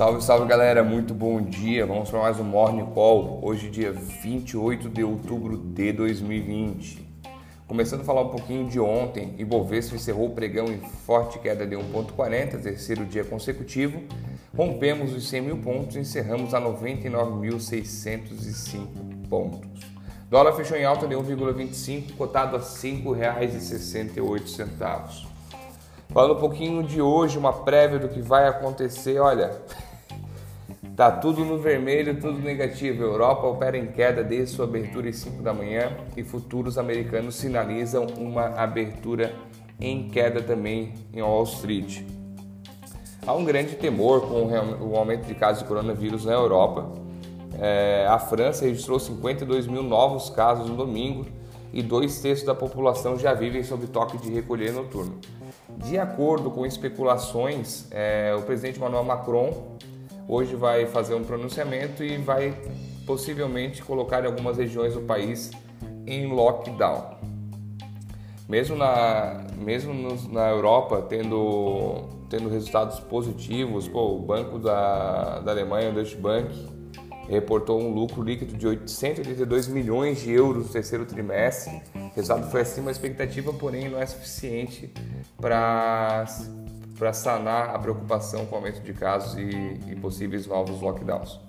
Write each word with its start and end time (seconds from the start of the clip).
Salve, 0.00 0.24
salve 0.24 0.46
galera, 0.46 0.82
muito 0.82 1.12
bom 1.12 1.42
dia. 1.42 1.84
Vamos 1.84 2.08
para 2.08 2.20
mais 2.20 2.40
um 2.40 2.42
Morning 2.42 2.86
Call. 2.94 3.38
Hoje, 3.42 3.68
dia 3.68 3.92
28 3.92 4.88
de 4.88 5.04
outubro 5.04 5.58
de 5.58 5.92
2020. 5.92 7.06
Começando 7.66 8.00
a 8.00 8.04
falar 8.04 8.22
um 8.22 8.30
pouquinho 8.30 8.66
de 8.66 8.80
ontem, 8.80 9.34
Ibovespa 9.36 9.96
encerrou 9.96 10.28
o 10.28 10.30
pregão 10.30 10.68
em 10.68 10.78
forte 10.78 11.38
queda 11.38 11.66
de 11.66 11.76
1,40, 11.76 12.62
terceiro 12.62 13.04
dia 13.04 13.24
consecutivo. 13.24 14.02
Rompemos 14.56 15.12
os 15.12 15.28
100 15.28 15.42
mil 15.42 15.58
pontos 15.58 15.96
e 15.96 15.98
encerramos 15.98 16.54
a 16.54 16.60
99.605 16.62 19.28
pontos. 19.28 19.82
Dólar 20.30 20.54
fechou 20.54 20.78
em 20.78 20.86
alta 20.86 21.06
de 21.06 21.14
1,25, 21.14 22.16
cotado 22.16 22.56
a 22.56 22.58
R$ 22.58 22.64
5,68. 22.64 25.28
Falando 26.08 26.36
um 26.36 26.40
pouquinho 26.40 26.82
de 26.82 27.02
hoje, 27.02 27.36
uma 27.36 27.52
prévia 27.52 27.98
do 27.98 28.08
que 28.08 28.22
vai 28.22 28.48
acontecer, 28.48 29.20
olha, 29.20 29.60
tá 31.00 31.10
tudo 31.10 31.46
no 31.46 31.56
vermelho, 31.56 32.20
tudo 32.20 32.38
negativo. 32.40 33.02
Europa 33.02 33.46
opera 33.46 33.78
em 33.78 33.86
queda 33.86 34.22
desde 34.22 34.54
sua 34.54 34.66
abertura 34.66 35.08
às 35.08 35.16
5 35.16 35.42
da 35.42 35.54
manhã 35.54 35.96
e 36.14 36.22
futuros 36.22 36.76
americanos 36.76 37.36
sinalizam 37.36 38.04
uma 38.18 38.48
abertura 38.48 39.32
em 39.80 40.10
queda 40.10 40.42
também 40.42 40.92
em 41.14 41.22
Wall 41.22 41.44
Street. 41.44 42.02
Há 43.26 43.32
um 43.32 43.46
grande 43.46 43.76
temor 43.76 44.28
com 44.28 44.44
o 44.84 44.94
aumento 44.94 45.24
de 45.24 45.34
casos 45.34 45.62
de 45.62 45.68
coronavírus 45.68 46.26
na 46.26 46.34
Europa. 46.34 46.92
É, 47.58 48.06
a 48.06 48.18
França 48.18 48.66
registrou 48.66 48.98
52 49.00 49.66
mil 49.66 49.82
novos 49.82 50.28
casos 50.28 50.68
no 50.68 50.76
domingo 50.76 51.24
e 51.72 51.82
dois 51.82 52.20
terços 52.20 52.44
da 52.44 52.54
população 52.54 53.18
já 53.18 53.32
vivem 53.32 53.62
sob 53.62 53.86
toque 53.86 54.18
de 54.18 54.30
recolher 54.30 54.70
noturno. 54.70 55.18
De 55.78 55.98
acordo 55.98 56.50
com 56.50 56.66
especulações, 56.66 57.86
é, 57.90 58.36
o 58.38 58.42
presidente 58.42 58.76
Emmanuel 58.76 59.04
Macron 59.04 59.78
hoje 60.28 60.54
vai 60.54 60.86
fazer 60.86 61.14
um 61.14 61.24
pronunciamento 61.24 62.02
e 62.02 62.16
vai 62.16 62.54
possivelmente 63.06 63.82
colocar 63.82 64.24
algumas 64.24 64.56
regiões 64.56 64.94
do 64.94 65.00
país 65.00 65.50
em 66.06 66.26
lockdown. 66.26 67.18
Mesmo 68.48 68.76
na, 68.76 69.44
mesmo 69.56 69.94
nos, 69.94 70.26
na 70.26 70.48
Europa 70.48 71.02
tendo, 71.08 72.08
tendo 72.28 72.48
resultados 72.48 72.98
positivos, 72.98 73.86
pô, 73.86 74.16
o 74.16 74.18
banco 74.18 74.58
da, 74.58 75.38
da 75.40 75.52
Alemanha, 75.52 75.92
Deutsche 75.92 76.16
Bank, 76.16 76.52
reportou 77.28 77.80
um 77.80 77.94
lucro 77.94 78.22
líquido 78.22 78.56
de 78.56 78.66
882 78.66 79.68
milhões 79.68 80.20
de 80.20 80.32
euros 80.32 80.66
no 80.66 80.72
terceiro 80.72 81.06
trimestre. 81.06 81.80
O 81.94 82.14
resultado 82.16 82.50
foi 82.50 82.62
acima 82.62 82.86
da 82.86 82.90
expectativa, 82.90 83.52
porém 83.52 83.88
não 83.88 84.00
é 84.00 84.06
suficiente 84.06 84.92
para 85.40 86.26
para 87.00 87.14
sanar 87.14 87.74
a 87.74 87.78
preocupação 87.78 88.44
com 88.44 88.56
o 88.56 88.58
aumento 88.58 88.82
de 88.82 88.92
casos 88.92 89.34
e, 89.38 89.80
e, 89.90 89.96
possíveis 89.96 90.46
novos 90.46 90.82
lockdowns. 90.82 91.40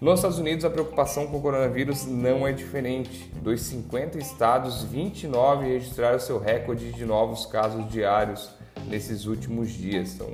Nos 0.00 0.18
Estados 0.18 0.38
Unidos, 0.40 0.64
a 0.64 0.70
preocupação 0.70 1.28
com 1.28 1.38
o 1.38 1.40
coronavírus 1.40 2.04
não 2.04 2.44
é 2.44 2.52
diferente. 2.52 3.30
Dos 3.40 3.60
50 3.60 4.18
estados, 4.18 4.82
29 4.82 5.68
registraram 5.68 6.18
seu 6.18 6.40
recorde 6.40 6.90
de 6.90 7.04
novos 7.04 7.46
casos 7.46 7.88
diários 7.92 8.50
nesses 8.88 9.24
últimos 9.26 9.70
dias. 9.70 10.16
Então, 10.16 10.26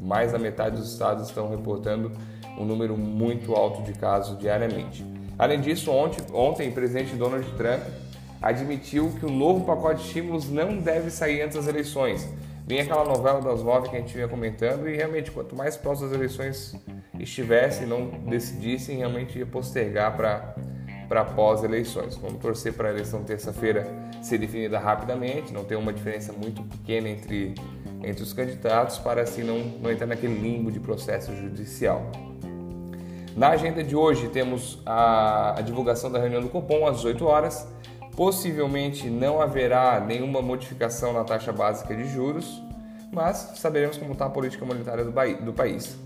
mais 0.00 0.30
da 0.30 0.38
metade 0.38 0.76
dos 0.76 0.92
estados 0.92 1.26
estão 1.26 1.50
reportando 1.50 2.12
um 2.56 2.64
número 2.64 2.96
muito 2.96 3.56
alto 3.56 3.82
de 3.82 3.98
casos 3.98 4.38
diariamente. 4.38 5.04
Além 5.36 5.60
disso, 5.60 5.90
ontem, 5.90 6.24
ontem 6.32 6.68
o 6.68 6.72
presidente 6.72 7.16
Donald 7.16 7.44
Trump 7.56 7.82
admitiu 8.40 9.12
que 9.18 9.26
o 9.26 9.30
novo 9.30 9.64
pacote 9.64 10.00
de 10.00 10.06
estímulos 10.06 10.48
não 10.48 10.78
deve 10.78 11.10
sair 11.10 11.42
antes 11.42 11.56
das 11.56 11.66
eleições. 11.66 12.28
Vem 12.70 12.82
aquela 12.82 13.04
novela 13.04 13.40
das 13.40 13.64
nove 13.64 13.88
que 13.88 13.96
a 13.96 13.98
gente 13.98 14.14
vinha 14.14 14.28
comentando 14.28 14.88
e 14.88 14.94
realmente 14.94 15.28
quanto 15.32 15.56
mais 15.56 15.76
próximo 15.76 16.06
as 16.06 16.14
eleições 16.14 16.76
estivessem, 17.18 17.84
não 17.84 18.06
decidissem, 18.28 18.98
realmente 18.98 19.36
ia 19.36 19.44
postergar 19.44 20.16
para 20.16 20.54
para 21.08 21.24
pós-eleições. 21.24 22.14
Vamos 22.14 22.40
torcer 22.40 22.72
para 22.72 22.86
a 22.86 22.92
eleição 22.92 23.24
terça-feira 23.24 23.88
ser 24.22 24.38
definida 24.38 24.78
rapidamente, 24.78 25.52
não 25.52 25.64
ter 25.64 25.74
uma 25.74 25.92
diferença 25.92 26.32
muito 26.32 26.62
pequena 26.62 27.08
entre, 27.08 27.56
entre 28.04 28.22
os 28.22 28.32
candidatos, 28.32 28.98
para 28.98 29.22
assim 29.22 29.42
não, 29.42 29.58
não 29.58 29.90
entrar 29.90 30.06
naquele 30.06 30.38
limbo 30.38 30.70
de 30.70 30.78
processo 30.78 31.34
judicial. 31.34 32.08
Na 33.36 33.48
agenda 33.48 33.82
de 33.82 33.96
hoje 33.96 34.28
temos 34.28 34.80
a, 34.86 35.58
a 35.58 35.62
divulgação 35.62 36.08
da 36.12 36.20
reunião 36.20 36.40
do 36.40 36.48
Copom 36.48 36.86
às 36.86 36.98
18 36.98 37.26
horas. 37.26 37.66
Possivelmente 38.14 39.10
não 39.10 39.40
haverá 39.40 39.98
nenhuma 39.98 40.40
modificação 40.40 41.12
na 41.12 41.24
taxa 41.24 41.52
básica 41.52 41.96
de 41.96 42.04
juros, 42.04 42.62
mas 43.12 43.52
saberemos 43.56 43.96
como 43.96 44.12
está 44.12 44.26
a 44.26 44.30
política 44.30 44.64
monetária 44.64 45.04
do, 45.04 45.52
país. 45.52 45.96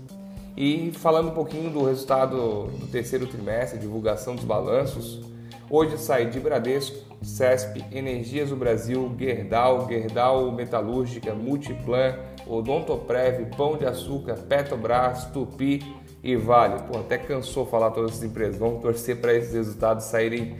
E 0.57 0.91
falando 0.93 1.29
um 1.29 1.33
pouquinho 1.33 1.69
do 1.69 1.85
resultado 1.85 2.67
do 2.67 2.87
terceiro 2.87 3.27
trimestre, 3.27 3.79
divulgação 3.79 4.35
dos 4.35 4.45
balanços, 4.45 5.21
hoje 5.69 5.97
sai 5.97 6.29
de 6.29 6.39
Bradesco, 6.39 6.97
CESP, 7.21 7.83
Energias 7.91 8.49
do 8.49 8.55
Brasil, 8.55 9.13
Gerdau, 9.17 9.87
Gerdau 9.87 10.51
Metalúrgica, 10.51 11.33
Multiplan, 11.33 12.15
Odontoprev, 12.47 13.45
Pão 13.57 13.77
de 13.77 13.85
Açúcar, 13.85 14.35
Petrobras, 14.35 15.25
Tupi 15.25 15.81
e 16.23 16.35
Vale. 16.35 16.83
Pô, 16.83 16.99
até 16.99 17.17
cansou 17.17 17.65
falar 17.65 17.91
todas 17.91 18.11
essas 18.11 18.23
empresas. 18.23 18.57
Vamos 18.57 18.81
torcer 18.81 19.17
para 19.17 19.33
esses 19.33 19.53
resultados 19.53 20.05
saírem 20.05 20.57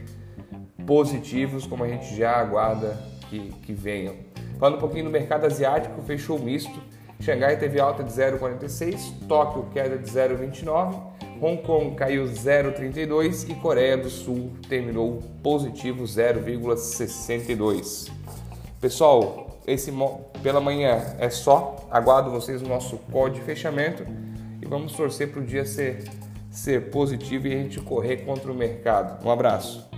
positivos, 0.86 1.66
como 1.66 1.84
a 1.84 1.88
gente 1.88 2.14
já 2.14 2.36
aguarda 2.36 2.96
que, 3.28 3.50
que 3.62 3.72
venham. 3.72 4.14
Falando 4.58 4.76
um 4.76 4.80
pouquinho 4.80 5.04
do 5.04 5.10
mercado 5.10 5.46
asiático, 5.46 6.02
fechou 6.02 6.38
misto 6.38 6.78
Xangai 7.20 7.56
teve 7.56 7.78
alta 7.80 8.04
de 8.04 8.12
0,46, 8.12 9.26
Tóquio 9.26 9.64
queda 9.72 9.96
de 9.96 10.06
0,29, 10.10 10.94
Hong 11.40 11.62
Kong 11.62 11.96
caiu 11.96 12.24
0,32 12.24 13.48
e 13.50 13.54
Coreia 13.54 13.96
do 13.96 14.10
Sul 14.10 14.52
terminou 14.68 15.22
positivo 15.42 16.04
0,62. 16.04 18.10
Pessoal, 18.80 19.58
esse 19.66 19.92
pela 20.42 20.60
manhã 20.60 21.16
é 21.18 21.30
só. 21.30 21.88
Aguardo 21.90 22.30
vocês 22.30 22.62
no 22.62 22.68
nosso 22.68 22.98
call 23.10 23.30
de 23.30 23.40
fechamento 23.40 24.06
e 24.62 24.66
vamos 24.66 24.92
torcer 24.92 25.32
para 25.32 25.40
o 25.40 25.44
dia 25.44 25.64
ser, 25.64 26.04
ser 26.50 26.90
positivo 26.90 27.48
e 27.48 27.54
a 27.54 27.56
gente 27.56 27.80
correr 27.80 28.18
contra 28.18 28.52
o 28.52 28.54
mercado. 28.54 29.26
Um 29.26 29.30
abraço. 29.30 29.95